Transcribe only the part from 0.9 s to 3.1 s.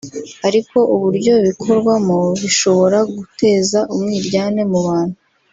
uburyo bikorwamo bishobora